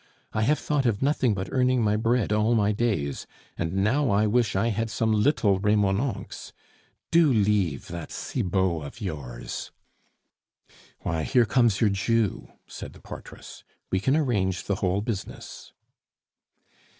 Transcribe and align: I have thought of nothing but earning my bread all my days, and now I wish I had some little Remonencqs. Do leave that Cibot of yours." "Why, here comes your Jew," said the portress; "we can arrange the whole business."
I 0.33 0.41
have 0.41 0.57
thought 0.57 0.87
of 0.87 1.03
nothing 1.03 1.35
but 1.35 1.49
earning 1.51 1.83
my 1.83 1.95
bread 1.95 2.33
all 2.33 2.55
my 2.55 2.71
days, 2.71 3.27
and 3.55 3.71
now 3.71 4.09
I 4.09 4.25
wish 4.25 4.55
I 4.55 4.69
had 4.69 4.89
some 4.89 5.13
little 5.13 5.59
Remonencqs. 5.59 6.53
Do 7.11 7.31
leave 7.31 7.87
that 7.89 8.09
Cibot 8.11 8.83
of 8.83 8.99
yours." 8.99 9.69
"Why, 11.01 11.21
here 11.21 11.45
comes 11.45 11.81
your 11.81 11.91
Jew," 11.91 12.51
said 12.65 12.93
the 12.93 12.99
portress; 12.99 13.63
"we 13.91 13.99
can 13.99 14.17
arrange 14.17 14.63
the 14.63 14.77
whole 14.77 15.01
business." 15.01 15.71